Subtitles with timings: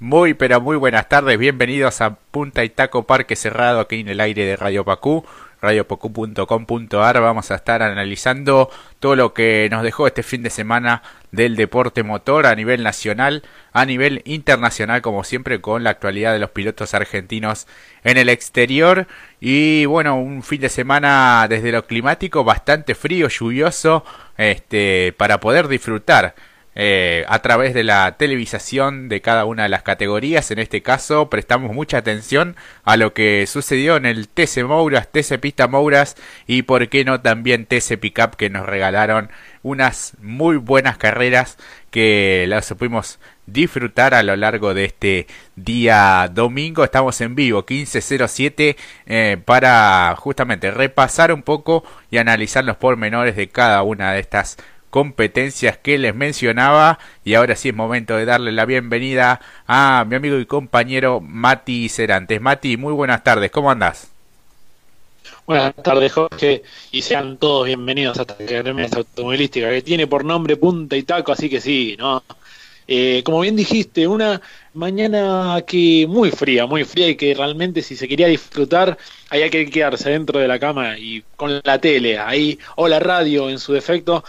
[0.00, 4.20] Muy pero muy buenas tardes, bienvenidos a Punta y Taco Parque Cerrado aquí en el
[4.20, 5.26] aire de Radio Pacú,
[5.60, 7.20] radiopacu.com.ar.
[7.20, 12.04] Vamos a estar analizando todo lo que nos dejó este fin de semana del deporte
[12.04, 13.42] motor a nivel nacional,
[13.72, 17.66] a nivel internacional, como siempre, con la actualidad de los pilotos argentinos
[18.04, 19.08] en el exterior.
[19.40, 24.04] Y bueno, un fin de semana desde lo climático bastante frío, lluvioso,
[24.36, 26.36] este, para poder disfrutar
[26.80, 30.52] eh, a través de la televisación de cada una de las categorías.
[30.52, 35.40] En este caso, prestamos mucha atención a lo que sucedió en el TC Mouras, TC
[35.40, 36.14] Pista Mouras
[36.46, 39.28] y, por qué no, también TC Pickup que nos regalaron
[39.64, 41.58] unas muy buenas carreras
[41.90, 46.84] que las pudimos disfrutar a lo largo de este día domingo.
[46.84, 53.48] Estamos en vivo 1507 eh, para justamente repasar un poco y analizar los pormenores de
[53.48, 54.58] cada una de estas
[54.90, 60.16] competencias que les mencionaba y ahora sí es momento de darle la bienvenida a mi
[60.16, 62.40] amigo y compañero Mati Cerantes.
[62.40, 64.10] Mati, muy buenas tardes, ¿cómo andás?
[65.46, 70.56] Buenas tardes, Jorge, y sean todos bienvenidos a esta remesa automovilística que tiene por nombre
[70.56, 72.22] Punta y Taco, así que sí, ¿no?
[72.86, 74.40] Eh, como bien dijiste, una
[74.72, 78.96] mañana que muy fría, muy fría y que realmente si se quería disfrutar
[79.28, 83.50] había que quedarse dentro de la cama y con la tele ahí o la radio
[83.50, 84.24] en su defecto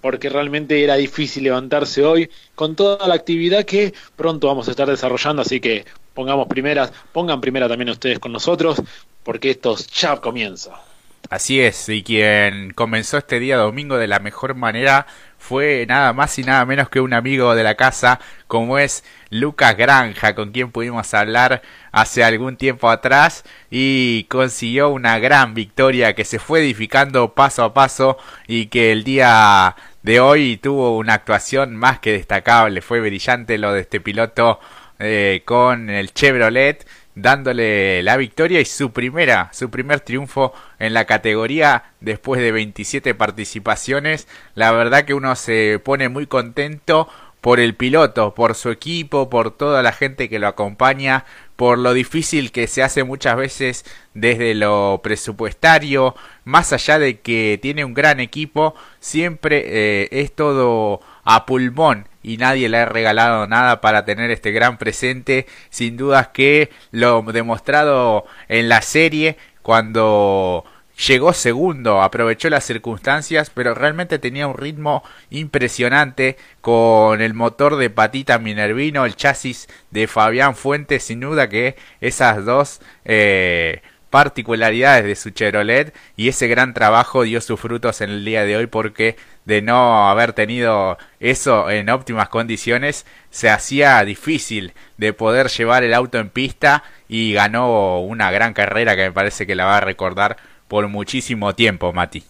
[0.00, 4.88] porque realmente era difícil levantarse hoy con toda la actividad que pronto vamos a estar
[4.88, 8.82] desarrollando, así que pongamos primeras, pongan primera también ustedes con nosotros,
[9.22, 10.89] porque esto ya comienza.
[11.30, 15.06] Así es, y quien comenzó este día domingo de la mejor manera
[15.38, 19.76] fue nada más y nada menos que un amigo de la casa, como es Lucas
[19.76, 26.24] Granja, con quien pudimos hablar hace algún tiempo atrás y consiguió una gran victoria que
[26.24, 31.76] se fue edificando paso a paso y que el día de hoy tuvo una actuación
[31.76, 32.82] más que destacable.
[32.82, 34.58] Fue brillante lo de este piloto
[34.98, 41.04] eh, con el Chevrolet dándole la victoria y su primera, su primer triunfo en la
[41.04, 44.28] categoría después de 27 participaciones.
[44.54, 47.08] La verdad que uno se pone muy contento
[47.40, 51.24] por el piloto, por su equipo, por toda la gente que lo acompaña,
[51.56, 56.14] por lo difícil que se hace muchas veces desde lo presupuestario,
[56.44, 62.36] más allá de que tiene un gran equipo, siempre eh, es todo a pulmón y
[62.36, 68.24] nadie le ha regalado nada para tener este gran presente, sin dudas que lo demostrado
[68.48, 70.64] en la serie cuando
[71.06, 77.90] llegó segundo, aprovechó las circunstancias, pero realmente tenía un ritmo impresionante con el motor de
[77.90, 85.14] Patita Minervino, el chasis de Fabián Fuentes, sin duda que esas dos eh, particularidades de
[85.14, 89.16] su Chevrolet y ese gran trabajo dio sus frutos en el día de hoy porque
[89.44, 95.94] de no haber tenido eso en óptimas condiciones se hacía difícil de poder llevar el
[95.94, 99.80] auto en pista y ganó una gran carrera que me parece que la va a
[99.80, 100.36] recordar
[100.68, 102.24] por muchísimo tiempo, Mati.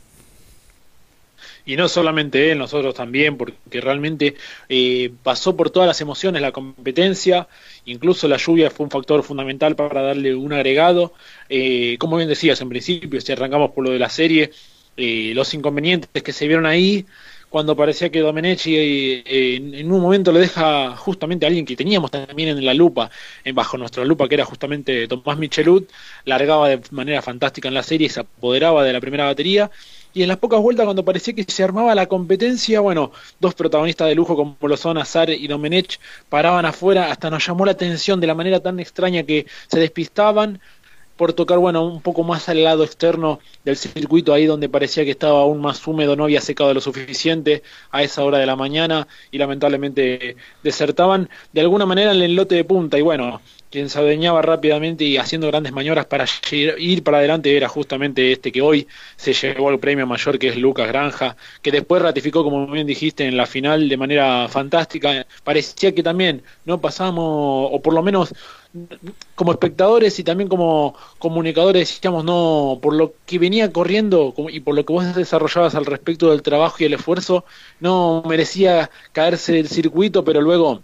[1.66, 4.34] Y no solamente él, nosotros también, porque realmente
[4.68, 7.48] eh, pasó por todas las emociones la competencia,
[7.84, 11.12] incluso la lluvia fue un factor fundamental para darle un agregado.
[11.48, 14.50] Eh, como bien decías en principio, si arrancamos por lo de la serie,
[14.96, 17.06] eh, los inconvenientes que se vieron ahí,
[17.50, 22.50] cuando parecía que Domenech en, un momento le deja justamente a alguien que teníamos también
[22.50, 23.10] en la lupa,
[23.44, 25.90] en bajo nuestra lupa, que era justamente Tomás Michelut,
[26.24, 29.68] largaba de manera fantástica en la serie, se apoderaba de la primera batería,
[30.12, 34.08] y en las pocas vueltas cuando parecía que se armaba la competencia, bueno, dos protagonistas
[34.08, 38.20] de lujo como lo son Azar y Domenech paraban afuera, hasta nos llamó la atención
[38.20, 40.60] de la manera tan extraña que se despistaban,
[41.20, 45.10] por tocar, bueno, un poco más al lado externo del circuito, ahí donde parecía que
[45.10, 49.06] estaba aún más húmedo, no había secado lo suficiente a esa hora de la mañana
[49.30, 51.28] y lamentablemente desertaban.
[51.52, 55.18] De alguna manera en el lote de punta y bueno, quien se adueñaba rápidamente y
[55.18, 59.78] haciendo grandes maniobras para ir para adelante era justamente este que hoy se llevó el
[59.78, 63.90] premio mayor que es Lucas Granja, que después ratificó como bien dijiste en la final
[63.90, 68.34] de manera fantástica, parecía que también no pasamos o por lo menos
[69.34, 74.76] como espectadores y también como comunicadores decíamos no por lo que venía corriendo y por
[74.76, 77.44] lo que vos desarrollabas al respecto del trabajo y el esfuerzo
[77.80, 80.82] no merecía caerse del circuito pero luego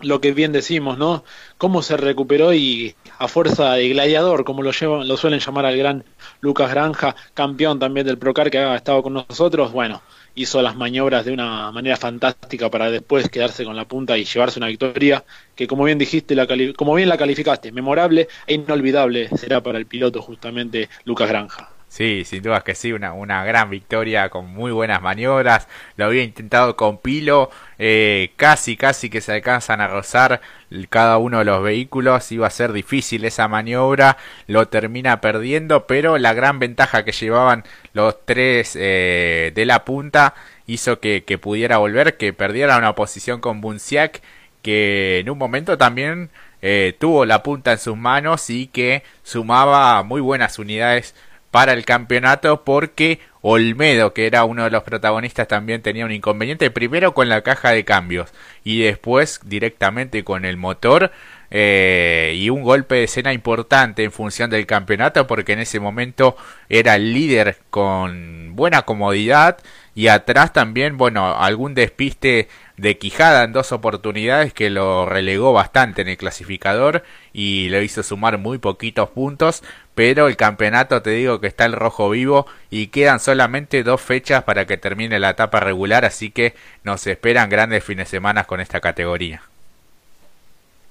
[0.00, 1.24] lo que bien decimos no
[1.58, 4.70] cómo se recuperó y a fuerza de gladiador como lo
[5.02, 6.04] lo suelen llamar al gran
[6.40, 10.00] Lucas Granja campeón también del Procar que ha estado con nosotros bueno
[10.36, 14.60] hizo las maniobras de una manera fantástica para después quedarse con la punta y llevarse
[14.60, 15.24] una victoria
[15.56, 16.46] que como bien dijiste, la
[16.76, 21.75] como bien la calificaste, memorable e inolvidable será para el piloto justamente Lucas Granja.
[21.96, 25.66] Sí, sin duda que sí, una, una gran victoria con muy buenas maniobras.
[25.96, 30.42] Lo había intentado con Pilo, eh, casi, casi que se alcanzan a rozar
[30.90, 32.30] cada uno de los vehículos.
[32.32, 37.64] Iba a ser difícil esa maniobra, lo termina perdiendo, pero la gran ventaja que llevaban
[37.94, 40.34] los tres eh, de la punta
[40.66, 44.20] hizo que, que, pudiera volver, que perdiera una posición con Bunciak,
[44.60, 46.28] que en un momento también
[46.62, 51.14] eh, tuvo la punta en sus manos y que sumaba muy buenas unidades
[51.56, 56.70] para el campeonato porque Olmedo, que era uno de los protagonistas, también tenía un inconveniente,
[56.70, 58.30] primero con la caja de cambios
[58.62, 61.12] y después directamente con el motor.
[61.50, 66.36] Eh, y un golpe de escena importante en función del campeonato porque en ese momento
[66.68, 69.56] era el líder con buena comodidad
[69.96, 76.02] y atrás también, bueno, algún despiste de Quijada en dos oportunidades que lo relegó bastante
[76.02, 77.02] en el clasificador
[77.32, 79.62] y le hizo sumar muy poquitos puntos,
[79.94, 84.44] pero el campeonato te digo que está el rojo vivo y quedan solamente dos fechas
[84.44, 86.54] para que termine la etapa regular, así que
[86.84, 89.44] nos esperan grandes fines de semana con esta categoría.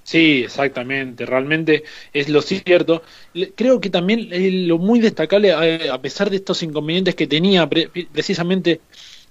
[0.05, 3.01] Sí, exactamente, realmente es lo cierto.
[3.55, 4.29] Creo que también
[4.67, 8.81] lo muy destacable, a pesar de estos inconvenientes que tenía precisamente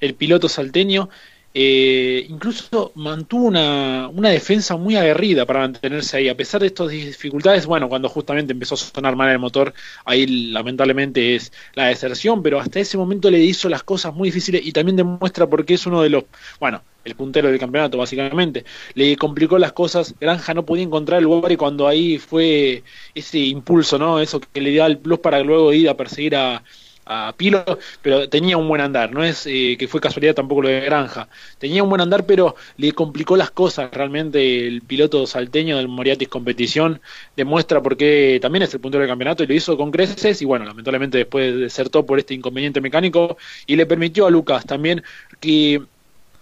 [0.01, 1.09] el piloto salteño,
[1.55, 6.89] eh, incluso mantuvo una, una, defensa muy aguerrida para mantenerse ahí, a pesar de estas
[6.91, 9.73] dificultades, bueno, cuando justamente empezó a sonar mal el motor,
[10.05, 14.67] ahí lamentablemente es la deserción, pero hasta ese momento le hizo las cosas muy difíciles
[14.67, 16.25] y también demuestra por qué es uno de los,
[16.59, 18.65] bueno, el puntero del campeonato básicamente,
[18.95, 22.83] le complicó las cosas, Granja no podía encontrar el lugar y cuando ahí fue
[23.15, 24.21] ese impulso, ¿no?
[24.21, 26.63] Eso que le da el plus para luego ir a perseguir a
[27.07, 27.65] a Pilo,
[28.03, 31.29] pero tenía un buen andar, no es eh, que fue casualidad tampoco lo de Granja,
[31.59, 33.91] tenía un buen andar, pero le complicó las cosas.
[33.93, 37.01] Realmente el piloto salteño del Moriatis Competición,
[37.37, 40.41] demuestra por qué también es el puntero del campeonato y lo hizo con creces.
[40.43, 43.37] Y bueno, lamentablemente después desertó por este inconveniente mecánico
[43.67, 45.03] y le permitió a Lucas también
[45.41, 45.83] que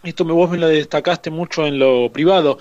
[0.02, 2.58] esto me, vos me lo destacaste mucho en lo privado,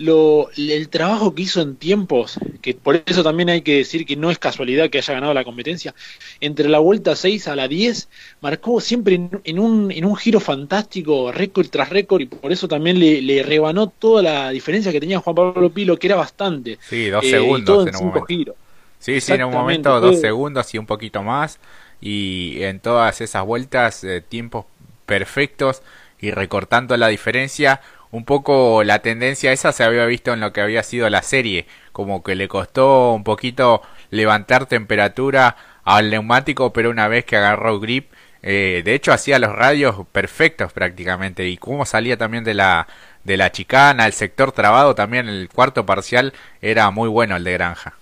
[0.00, 4.16] lo, el trabajo que hizo en tiempos, que por eso también hay que decir que
[4.16, 5.94] no es casualidad que haya ganado la competencia,
[6.40, 8.08] entre la vuelta 6 a la 10,
[8.40, 12.98] marcó siempre en, un, en un giro fantástico, récord tras récord, y por eso también
[12.98, 16.78] le, le, rebanó toda la diferencia que tenía Juan Pablo Pilo, que era bastante.
[16.80, 18.54] Sí, dos eh, segundos en, un momento.
[18.98, 21.60] Sí, sí, en un momento dos segundos y un poquito más,
[22.00, 24.64] y en todas esas vueltas, eh, tiempos
[25.04, 25.82] perfectos
[26.20, 27.80] y recortando la diferencia
[28.10, 31.66] un poco la tendencia esa se había visto en lo que había sido la serie,
[31.92, 37.78] como que le costó un poquito levantar temperatura al neumático, pero una vez que agarró
[37.78, 38.10] grip,
[38.42, 42.88] eh, de hecho hacía los radios perfectos prácticamente y como salía también de la
[43.22, 46.32] de la chicana, el sector trabado también el cuarto parcial
[46.62, 47.94] era muy bueno el de Granja.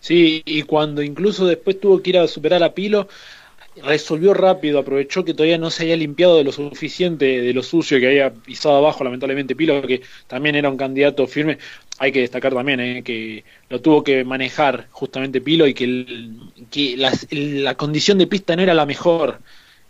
[0.00, 3.08] Sí, y cuando incluso después tuvo que ir a superar a Pilo,
[3.82, 7.98] resolvió rápido, aprovechó que todavía no se había limpiado de lo suficiente de lo sucio
[7.98, 11.58] que había pisado abajo, lamentablemente Pilo, que también era un candidato firme.
[11.98, 17.74] Hay que destacar también eh, que lo tuvo que manejar justamente Pilo y que, la,
[17.74, 19.40] condición de pista no era la mejor.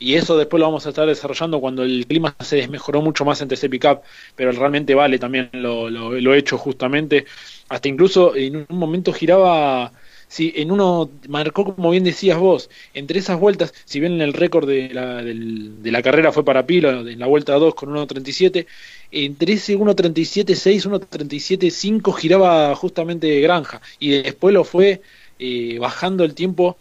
[0.01, 3.41] Y eso después lo vamos a estar desarrollando cuando el clima se desmejoró mucho más
[3.41, 4.03] entre ese pickup,
[4.37, 7.27] pero realmente vale también lo, lo, lo hecho justamente.
[7.69, 9.93] Hasta incluso en un momento giraba
[10.29, 14.35] si en uno marcó, como bien decías vos, entre esas vueltas, si bien en el
[14.35, 18.67] récord de la, de la carrera fue para Pilo, en la vuelta 2 con 1.37,
[19.11, 25.01] entre ese 1.37.6, 1.37.5 giraba justamente Granja, y después lo fue
[25.39, 26.77] eh, bajando el tiempo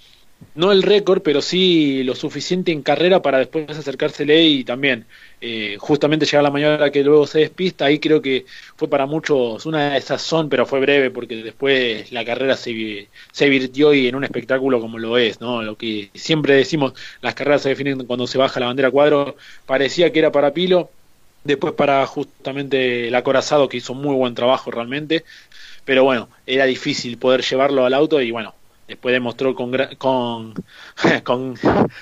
[0.56, 5.06] no el récord, pero sí lo suficiente en carrera para después acercársele y también
[5.42, 7.86] eh, justamente llegar a la mañana que luego se despista.
[7.86, 12.56] Ahí creo que fue para muchos una son pero fue breve porque después la carrera
[12.58, 15.62] se, se virtió y en un espectáculo como lo es, ¿no?
[15.64, 20.12] Lo que siempre decimos, las carreras se definen cuando se baja la bandera cuadro, parecía
[20.12, 20.90] que era para Pilo,
[21.44, 25.24] después para justamente el acorazado que hizo muy buen trabajo realmente,
[25.86, 28.54] pero bueno, era difícil poder llevarlo al auto y bueno,
[28.88, 30.54] después demostró con, con,
[31.24, 31.56] con,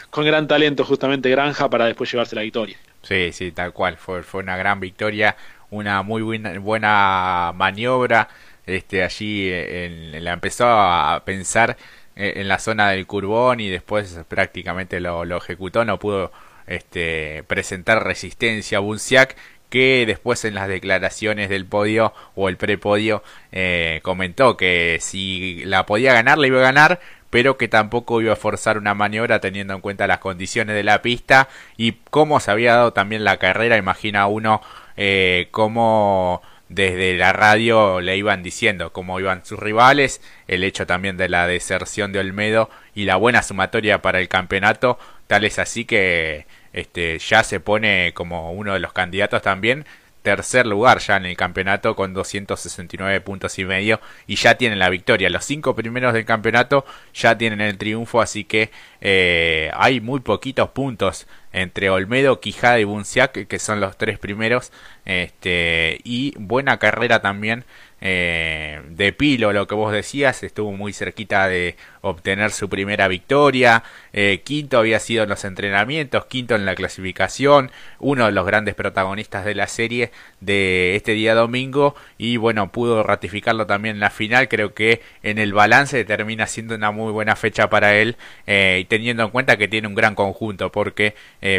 [0.10, 2.78] con, gran talento justamente Granja para después llevarse la victoria.
[3.02, 5.36] Sí, sí, tal cual, fue, fue una gran victoria,
[5.70, 8.30] una muy buena, buena maniobra,
[8.66, 11.78] este, allí en, la empezó a pensar
[12.16, 16.32] en, la zona del curbón y después prácticamente lo, lo ejecutó, no pudo
[16.68, 19.36] este, presentar resistencia a Bunciac
[19.70, 25.86] que después en las declaraciones del podio o el prepodio eh, comentó que si la
[25.86, 29.74] podía ganar, la iba a ganar, pero que tampoco iba a forzar una maniobra teniendo
[29.74, 33.78] en cuenta las condiciones de la pista y cómo se había dado también la carrera.
[33.78, 34.62] Imagina uno
[34.96, 41.18] eh, cómo desde la radio le iban diciendo cómo iban sus rivales, el hecho también
[41.18, 45.86] de la deserción de Olmedo y la buena sumatoria para el campeonato, tal es así
[45.86, 49.86] que este, ya se pone como uno de los candidatos también
[50.26, 54.90] tercer lugar ya en el campeonato con 269 puntos y medio y ya tienen la
[54.90, 55.30] victoria.
[55.30, 60.70] Los cinco primeros del campeonato ya tienen el triunfo, así que eh, hay muy poquitos
[60.72, 64.72] puntos entre Olmedo, Quijada y Bunciac, que son los tres primeros,
[65.06, 67.64] este, y buena carrera también
[68.08, 73.82] eh, de Pilo, lo que vos decías, estuvo muy cerquita de obtener su primera victoria,
[74.14, 78.76] eh, quinto había sido en los entrenamientos, quinto en la clasificación, uno de los grandes
[78.76, 81.96] protagonistas de la serie de este día domingo.
[82.20, 86.76] Y bueno, pudo ratificarlo también en la final, creo que en el balance termina siendo
[86.76, 90.14] una muy buena fecha para él eh, y teniendo en cuenta que tiene un gran
[90.14, 91.16] conjunto porque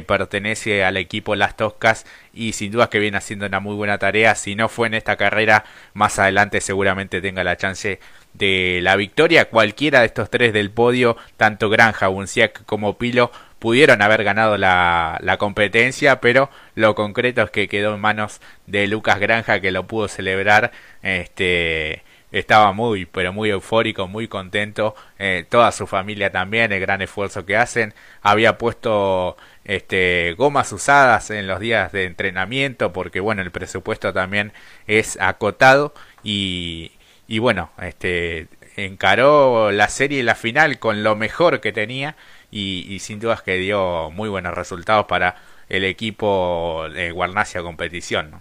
[0.06, 4.34] pertenece al equipo Las Toscas y sin duda que viene haciendo una muy buena tarea,
[4.34, 5.64] si no fue en esta carrera
[5.94, 7.98] más adelante seguramente tenga la chance
[8.34, 9.46] de la victoria.
[9.46, 15.18] Cualquiera de estos tres del podio, tanto Granja, Bunciac como Pilo, pudieron haber ganado la,
[15.22, 19.86] la, competencia, pero lo concreto es que quedó en manos de Lucas Granja, que lo
[19.86, 20.72] pudo celebrar.
[21.02, 22.02] Este
[22.32, 24.94] estaba muy, pero muy eufórico, muy contento.
[25.18, 27.94] Eh, toda su familia también, el gran esfuerzo que hacen.
[28.22, 29.36] Había puesto
[29.66, 34.52] este, gomas usadas en los días de entrenamiento, porque bueno, el presupuesto también
[34.86, 35.92] es acotado
[36.22, 36.92] y,
[37.28, 42.16] y bueno, este, encaró la serie y la final con lo mejor que tenía
[42.50, 45.36] y, sin dudas que dio muy buenos resultados para
[45.68, 48.40] el equipo de Guarnacia Competición.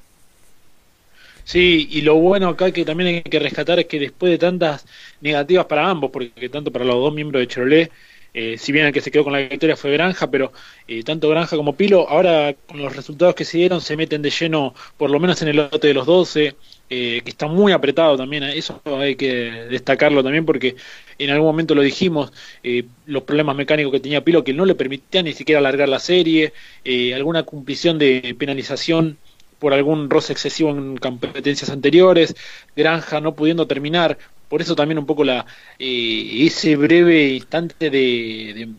[1.44, 4.86] Sí, y lo bueno acá que también hay que rescatar es que después de tantas
[5.22, 7.92] negativas para ambos, porque tanto para los dos miembros de Chevrolet,
[8.38, 10.52] eh, si bien el que se quedó con la victoria fue Granja, pero
[10.90, 14.30] eh, tanto Granja como Pilo, ahora con los resultados que se dieron, se meten de
[14.30, 16.54] lleno, por lo menos en el lote de los 12,
[16.90, 20.76] eh, que está muy apretado también, eso hay que destacarlo también porque
[21.18, 22.34] en algún momento lo dijimos,
[23.06, 26.52] los problemas mecánicos que tenía Pilo que no le permitían ni siquiera alargar la serie,
[27.16, 29.18] alguna cumplición de penalización
[29.60, 32.36] por algún roce excesivo en competencias anteriores,
[32.76, 35.46] Granja no pudiendo terminar, por eso también un poco la
[35.80, 38.70] eh, ese breve instante de,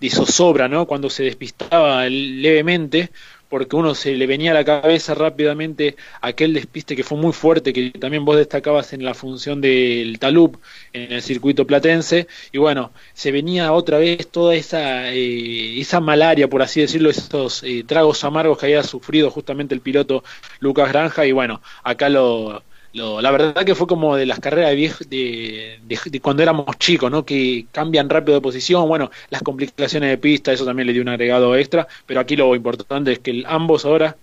[0.00, 0.86] de, zozobra, ¿no?
[0.86, 3.10] Cuando se despistaba levemente,
[3.50, 7.72] porque uno se le venía a la cabeza rápidamente aquel despiste que fue muy fuerte,
[7.72, 10.58] que también vos destacabas en la función del talub
[10.92, 16.48] en el circuito platense, y bueno, se venía otra vez toda esa, eh, esa malaria,
[16.48, 20.22] por así decirlo, esos eh, tragos amargos que había sufrido justamente el piloto
[20.60, 22.62] Lucas Granja, y bueno, acá lo,
[22.92, 24.70] la verdad que fue como de las carreras
[25.08, 27.24] de, de, cuando éramos chicos, ¿no?
[27.24, 31.08] Que cambian rápido de posición, bueno, las complicaciones de pista, eso también le dio un
[31.08, 34.16] agregado extra, pero aquí lo importante es que ambos ahora,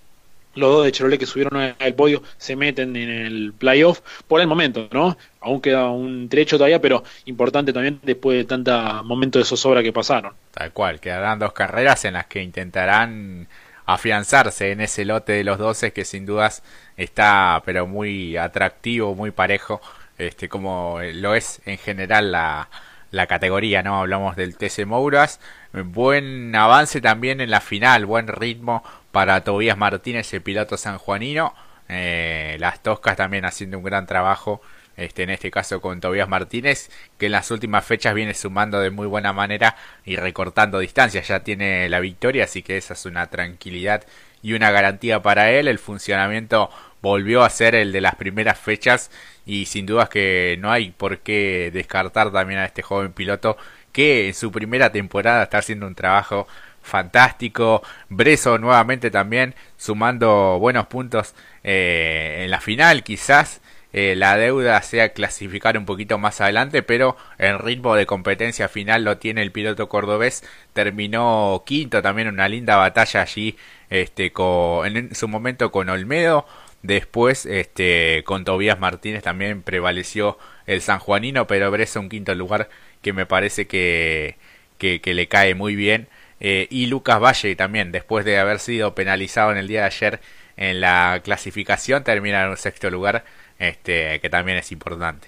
[0.56, 4.48] los dos de Chevrolet que subieron al podio, se meten en el playoff por el
[4.48, 5.18] momento, ¿no?
[5.40, 9.94] Aún queda un trecho todavía, pero importante también después de tanta momento de zozobra que
[9.94, 10.34] pasaron.
[10.52, 13.48] Tal cual, quedarán dos carreras en las que intentarán
[13.88, 16.62] afianzarse en ese lote de los 12 que sin dudas
[16.98, 19.82] está pero muy atractivo, muy parejo,
[20.18, 22.70] este como lo es en general la,
[23.12, 24.00] la categoría, ¿no?
[24.00, 25.40] Hablamos del TC Mouras,
[25.74, 31.56] buen avance también en la final, buen ritmo para Tobías Martínez, el piloto sanjuanino,
[31.88, 34.62] eh, las Toscas también haciendo un gran trabajo
[34.98, 38.90] este, en este caso con Tobias Martínez, que en las últimas fechas viene sumando de
[38.90, 43.28] muy buena manera y recortando distancias, ya tiene la victoria, así que esa es una
[43.28, 44.04] tranquilidad
[44.42, 46.70] y una garantía para él, el funcionamiento
[47.02, 49.12] volvió a ser el de las primeras fechas
[49.46, 53.58] y sin dudas que no hay por qué descartar también a este joven piloto
[53.92, 56.48] que en su primera temporada está haciendo un trabajo
[56.82, 57.84] fantástico.
[58.10, 63.62] Breso nuevamente también sumando buenos puntos eh, en la final quizás
[63.94, 69.04] eh, la deuda sea clasificar un poquito más adelante, pero el ritmo de competencia final
[69.04, 70.44] lo tiene el piloto cordobés.
[70.74, 73.58] Terminó quinto también una linda batalla allí
[73.90, 76.46] este, con, en su momento con Olmedo.
[76.84, 82.70] Después este, con Tobías Martínez también prevaleció el sanjuanino, pero Bresa un quinto lugar
[83.02, 84.38] que me parece que,
[84.78, 86.08] que, le cae muy bien.
[86.40, 90.20] Eh, y Lucas Valle también, después de haber sido penalizado en el día de ayer
[90.56, 93.26] en la clasificación, termina en un sexto lugar
[93.60, 95.28] este, que también es importante.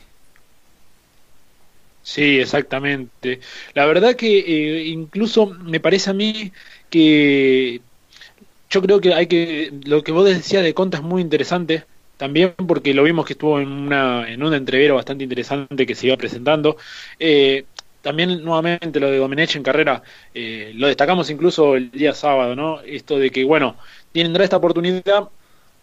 [2.02, 3.40] Sí, exactamente.
[3.74, 6.52] La verdad que eh, incluso me parece a mí
[6.90, 7.82] que
[8.70, 11.86] yo creo que hay que lo que vos decías de Conta es muy interesante
[12.18, 16.08] también porque lo vimos que estuvo en una en un entrevero bastante interesante que se
[16.08, 16.78] iba presentando.
[17.20, 17.66] Eh,
[18.02, 20.02] también nuevamente lo de Domenech en carrera
[20.34, 22.82] eh, lo destacamos incluso el día sábado, ¿no?
[22.82, 23.78] Esto de que bueno
[24.14, 25.30] tendrá esta oportunidad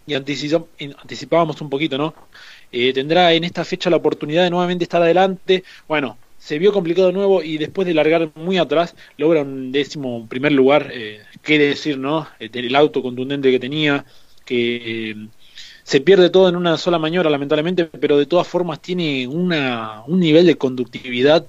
[0.07, 2.15] y anticipábamos un poquito, ¿no?
[2.73, 5.65] Eh, tendrá en esta fecha la oportunidad de nuevamente estar adelante.
[5.89, 10.27] Bueno, se vio complicado de nuevo y después de largar muy atrás logra un décimo
[10.29, 10.91] primer lugar.
[10.93, 12.29] Eh, ¿Qué decir, no?
[12.39, 14.05] Eh, el auto contundente que tenía,
[14.45, 15.29] que eh,
[15.83, 20.21] se pierde todo en una sola maniobra, lamentablemente, pero de todas formas tiene una, un
[20.21, 21.47] nivel de conductividad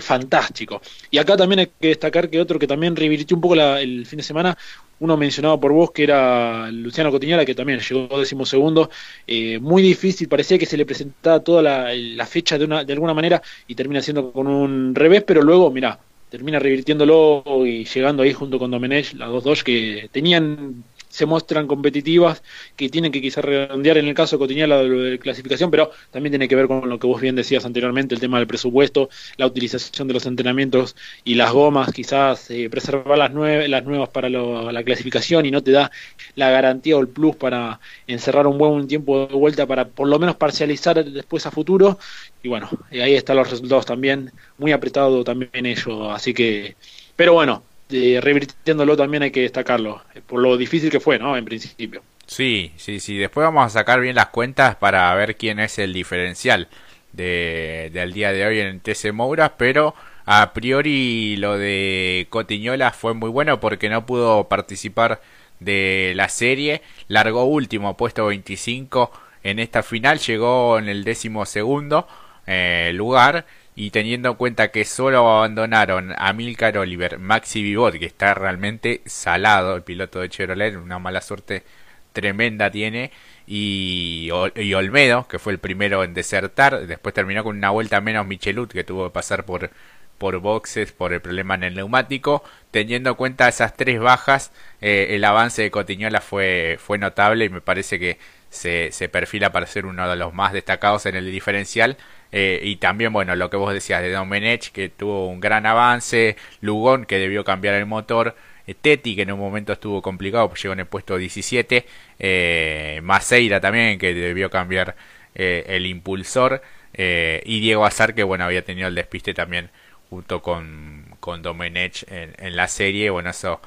[0.00, 0.80] fantástico.
[1.10, 4.16] Y acá también hay que destacar que otro que también revirtió un poco el fin
[4.16, 4.56] de semana
[5.00, 8.90] uno mencionado por vos que era Luciano Cotiñola, que también llegó décimo segundo,
[9.26, 13.14] eh, muy difícil, parecía que se le presentaba toda la, fecha de, una, de alguna
[13.14, 15.98] manera y termina siendo con un revés, pero luego, mira,
[16.28, 21.66] termina revirtiéndolo y llegando ahí junto con Domenech, las dos dos que tenían se muestran
[21.66, 22.42] competitivas,
[22.76, 26.30] que tienen que quizás redondear en el caso de Cotiña la de clasificación, pero también
[26.30, 29.46] tiene que ver con lo que vos bien decías anteriormente, el tema del presupuesto, la
[29.46, 34.84] utilización de los entrenamientos y las gomas, quizás eh, preservar las, las nuevas para la
[34.84, 35.90] clasificación y no te da
[36.36, 40.18] la garantía o el plus para encerrar un buen tiempo de vuelta para por lo
[40.18, 41.98] menos parcializar después a futuro.
[42.42, 46.76] Y bueno, ahí están los resultados también, muy apretado también ello, así que,
[47.16, 51.36] pero bueno, revirtiéndolo también hay que destacarlo, por lo difícil que fue, ¿no?
[51.36, 52.02] En principio.
[52.26, 53.18] Sí, sí, sí.
[53.18, 56.68] Después vamos a sacar bien las cuentas para ver quién es el diferencial
[57.12, 59.94] de, del día de hoy en TC Moura, pero
[60.26, 65.20] a priori lo de Cotiñola fue muy bueno porque no pudo participar
[65.58, 69.10] de la serie, largó último, puesto 25
[69.42, 72.06] en esta final, llegó en el décimo segundo
[72.46, 78.06] eh, lugar y teniendo en cuenta que solo abandonaron a Milcar Oliver, Maxi Vivot, que
[78.06, 81.64] está realmente salado, el piloto de Chevrolet, una mala suerte
[82.12, 83.12] tremenda tiene,
[83.46, 88.26] y, y, Olmedo, que fue el primero en desertar, después terminó con una vuelta menos
[88.26, 89.70] Michelut, que tuvo que pasar por,
[90.18, 92.44] por boxes por el problema en el neumático.
[92.70, 97.48] Teniendo en cuenta esas tres bajas, eh, el avance de Cotiñola fue, fue notable y
[97.48, 98.18] me parece que
[98.50, 101.96] se, se perfila para ser uno de los más destacados en el diferencial.
[102.32, 106.36] Eh, y también, bueno, lo que vos decías de Domenech, que tuvo un gran avance,
[106.60, 110.62] Lugón, que debió cambiar el motor, eh, Teti, que en un momento estuvo complicado, pues
[110.62, 111.86] llegó en el puesto 17,
[112.18, 114.96] eh, Maceira también, que debió cambiar
[115.34, 119.70] eh, el impulsor, y Diego Azar, que bueno, había tenido el despiste también
[120.10, 123.60] junto con, con Domenech en, en la serie, bueno, eso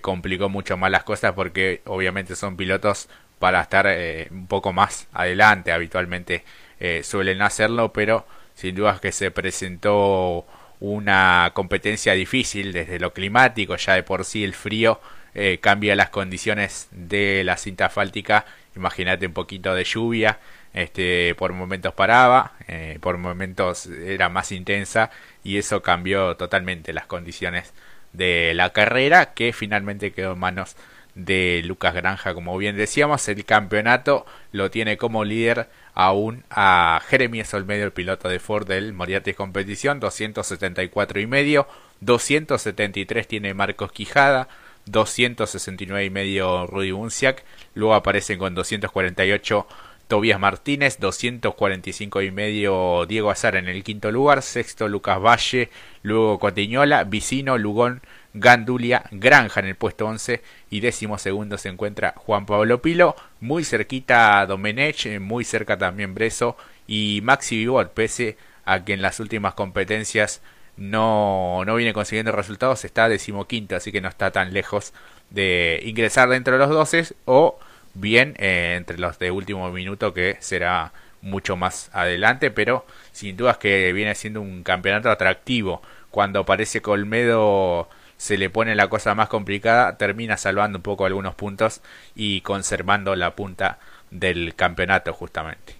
[0.00, 3.08] complicó mucho más las cosas porque obviamente son pilotos
[3.38, 3.86] para estar
[4.30, 6.44] un poco más adelante habitualmente
[6.80, 10.46] eh, suelen hacerlo, pero sin duda que se presentó
[10.80, 15.00] una competencia difícil desde lo climático, ya de por sí el frío
[15.34, 18.44] eh, cambia las condiciones de la cinta asfáltica,
[18.76, 20.38] imagínate un poquito de lluvia,
[20.72, 25.10] este, por momentos paraba, eh, por momentos era más intensa
[25.42, 27.72] y eso cambió totalmente las condiciones
[28.12, 30.76] de la carrera que finalmente quedó en manos
[31.18, 37.52] de Lucas Granja, como bien decíamos, el campeonato lo tiene como líder aún a Jeremías
[37.54, 41.66] Olmedo, el piloto de Ford del Moriarty Competición, 274 y medio,
[42.00, 44.48] 273 tiene Marcos Quijada,
[44.86, 47.42] 269 y medio Rudy Bunciak,
[47.74, 49.66] luego aparecen con 248
[50.06, 55.68] Tobias Martínez, 245 y medio Diego Azar en el quinto lugar, sexto Lucas Valle,
[56.02, 58.02] luego Cotiñola, Vicino, Lugón,
[58.34, 63.64] Gandulia, Granja en el puesto 11 y décimo segundo se encuentra Juan Pablo Pilo, muy
[63.64, 69.20] cerquita Domenech, eh, muy cerca también Breso y Maxi Vivot, pese a que en las
[69.20, 70.42] últimas competencias
[70.76, 74.92] no, no viene consiguiendo resultados, está decimoquinto, así que no está tan lejos
[75.30, 77.58] de ingresar dentro de los 12 o
[77.94, 83.58] bien eh, entre los de último minuto que será mucho más adelante, pero sin dudas
[83.58, 85.82] que viene siendo un campeonato atractivo.
[86.10, 87.88] Cuando aparece Colmedo
[88.18, 91.80] se le pone la cosa más complicada, termina salvando un poco algunos puntos
[92.14, 93.78] y conservando la punta
[94.10, 95.74] del campeonato justamente.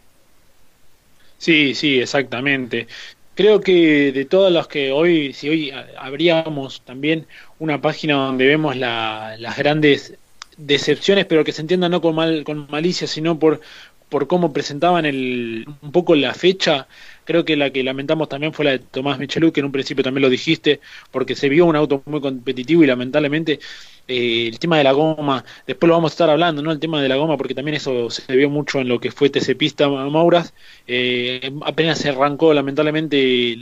[1.38, 2.86] Sí, sí, exactamente.
[3.34, 7.26] Creo que de todas las que hoy, si hoy habríamos también
[7.58, 10.14] una página donde vemos las grandes
[10.56, 13.60] decepciones, pero que se entienda no con, mal, con malicia, sino por,
[14.08, 16.88] por cómo presentaban el, un poco la fecha,
[17.24, 20.02] creo que la que lamentamos también fue la de Tomás Michelú, que en un principio
[20.04, 23.60] también lo dijiste, porque se vio un auto muy competitivo y lamentablemente
[24.08, 26.72] eh, el tema de la goma, después lo vamos a estar hablando, ¿no?
[26.72, 29.30] El tema de la goma, porque también eso se vio mucho en lo que fue
[29.30, 30.54] TC Pista Mauras,
[30.86, 33.56] eh, apenas se arrancó, lamentablemente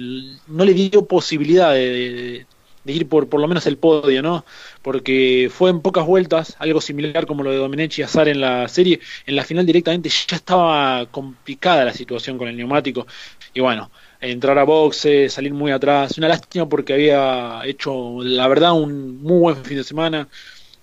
[0.47, 2.47] no le dio posibilidad de, de
[2.93, 4.45] ir por por lo menos el podio, ¿no?
[4.83, 8.69] Porque fue en pocas vueltas, algo similar como lo de Domenech y Azar en la
[8.69, 13.07] serie, en la final directamente ya estaba complicada la situación con el neumático
[13.55, 18.73] y bueno, entrar a boxe, salir muy atrás, una lástima porque había hecho la verdad
[18.73, 20.29] un muy buen fin de semana,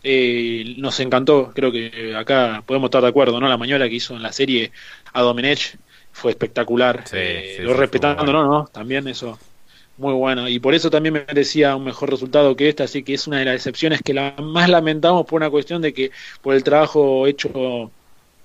[0.04, 3.48] eh, nos encantó, creo que acá podemos estar de acuerdo, ¿no?
[3.48, 4.72] La mañola que hizo en la serie
[5.14, 5.78] a Domenech
[6.12, 7.04] fue espectacular.
[7.14, 8.46] Eh, lo respetando, ¿no?
[8.46, 8.66] ¿no?
[8.72, 9.38] También eso
[9.98, 10.48] muy bueno.
[10.50, 13.40] Y por eso también me merecía un mejor resultado que esta, así que es una
[13.40, 17.28] de las excepciones que la más lamentamos por una cuestión de que por el trabajo
[17.28, 17.92] hecho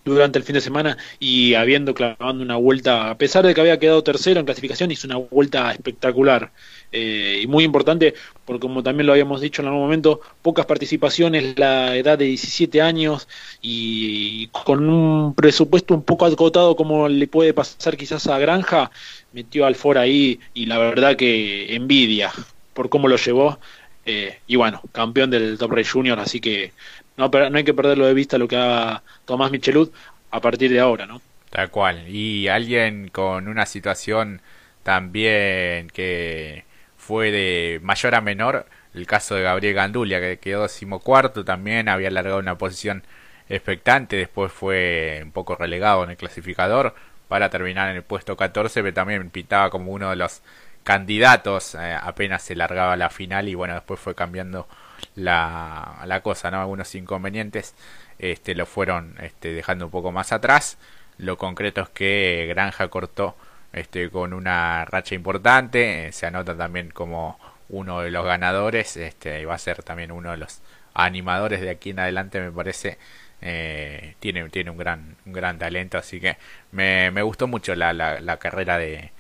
[0.09, 3.79] durante el fin de semana y habiendo clavando una vuelta, a pesar de que había
[3.79, 6.51] quedado tercero en clasificación, hizo una vuelta espectacular
[6.91, 11.59] eh, y muy importante, porque como también lo habíamos dicho en algún momento, pocas participaciones,
[11.59, 13.29] la edad de 17 años
[13.61, 18.91] y con un presupuesto un poco acotado como le puede pasar quizás a Granja,
[19.33, 22.33] metió al Ford ahí y la verdad que envidia
[22.75, 23.59] por cómo lo llevó.
[24.07, 26.73] Eh, y bueno, campeón del Top Race Junior, así que
[27.17, 29.91] no, no hay que perderlo de vista lo que haga Tomás Michelud
[30.31, 31.21] a partir de ahora, ¿no?
[31.51, 32.09] Tal cual.
[32.09, 34.41] Y alguien con una situación
[34.83, 36.65] también que
[36.97, 42.09] fue de mayor a menor, el caso de Gabriel Gandulia, que quedó decimocuarto, también había
[42.09, 43.03] alargado una posición
[43.49, 46.95] expectante, después fue un poco relegado en el clasificador
[47.29, 50.43] para terminar en el puesto 14, pero también pintaba como uno de los
[50.83, 54.67] candidatos, eh, apenas se largaba la final y bueno, después fue cambiando
[55.15, 56.61] la, la cosa, ¿no?
[56.61, 57.75] Algunos inconvenientes
[58.19, 60.79] este, lo fueron este, dejando un poco más atrás.
[61.19, 63.37] Lo concreto es que Granja cortó
[63.73, 67.39] este, con una racha importante, eh, se anota también como
[67.69, 70.61] uno de los ganadores, este, y va a ser también uno de los
[70.99, 72.99] animadores de aquí en adelante, me parece.
[73.41, 76.37] Eh, tiene, tiene un gran, un gran talento, así que
[76.73, 79.13] me, me gustó mucho la, la, carrera de,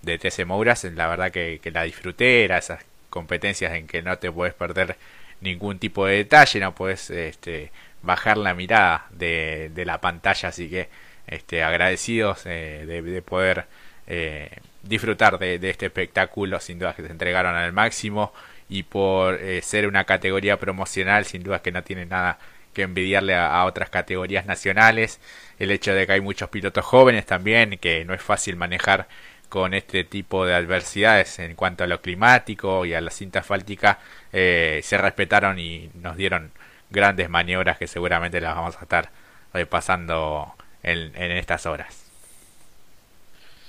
[0.00, 4.16] de TC Mouras, la verdad que, que la disfruté, era esas competencias en que no
[4.18, 4.96] te puedes perder
[5.42, 7.70] ningún tipo de detalle, no puedes este,
[8.02, 10.88] bajar la mirada de, de la pantalla, así que
[11.26, 13.66] este, agradecidos eh, de, de, poder
[14.06, 14.50] eh,
[14.82, 18.32] disfrutar de, este espectáculo, sin duda que se entregaron al máximo
[18.68, 22.38] y por eh, ser una categoría promocional, sin duda que no tiene nada
[22.74, 25.20] que envidiarle a, otras categorías nacionales.
[25.58, 29.08] El hecho de que hay muchos pilotos jóvenes también, que no es fácil manejar
[29.48, 34.00] con este tipo de adversidades en cuanto a lo climático y a la cinta asfáltica,
[34.32, 36.52] eh, se respetaron y nos dieron
[36.90, 39.10] grandes maniobras que seguramente las vamos a estar
[39.52, 42.05] repasando en estas horas.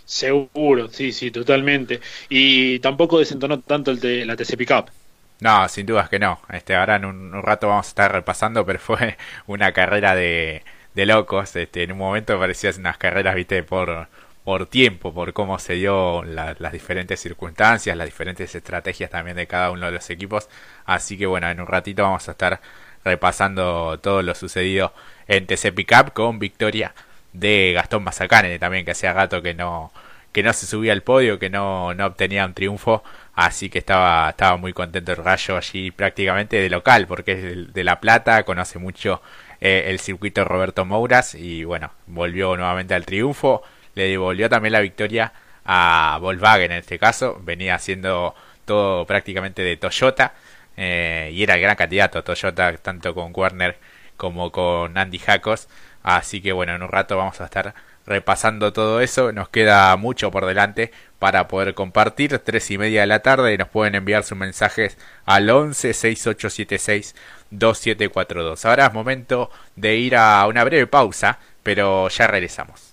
[0.07, 1.99] Seguro, sí, sí, totalmente.
[2.29, 4.89] Y tampoco desentonó tanto el de la TC Pickup.
[5.41, 6.39] No, sin dudas que no.
[6.49, 9.17] Este, ahora en un, rato vamos a estar repasando, pero fue
[9.47, 10.63] una carrera de,
[10.95, 11.55] de locos.
[11.57, 14.07] Este, en un momento parecían unas carreras, viste, por,
[14.45, 19.71] por tiempo, por cómo se dio las diferentes circunstancias, las diferentes estrategias también de cada
[19.71, 20.47] uno de los equipos.
[20.85, 22.61] Así que bueno, en un ratito vamos a estar
[23.03, 24.93] repasando todo lo sucedido
[25.27, 26.93] en TC Pickup con victoria
[27.33, 29.91] de Gastón Mazacane también, que hacía gato que no,
[30.31, 34.29] que no se subía al podio, que no, no obtenía un triunfo, así que estaba,
[34.29, 38.79] estaba muy contento el Rayo allí prácticamente de local, porque es de, La Plata, conoce
[38.79, 39.21] mucho
[39.61, 43.63] eh, el circuito Roberto Mouras y bueno, volvió nuevamente al triunfo,
[43.95, 45.33] le devolvió también la victoria
[45.65, 48.35] a Volkswagen en este caso, venía haciendo
[48.65, 50.33] todo prácticamente de Toyota
[50.75, 53.77] eh, y era el gran candidato Toyota tanto con Werner
[54.17, 55.67] como con Andy Jacos
[56.03, 57.73] Así que bueno, en un rato vamos a estar
[58.05, 59.31] repasando todo eso.
[59.31, 62.39] Nos queda mucho por delante para poder compartir.
[62.39, 67.15] Tres y media de la tarde nos pueden enviar sus mensajes al 11 6876
[67.51, 68.65] 2742.
[68.65, 72.87] Ahora es momento de ir a una breve pausa, pero ya regresamos.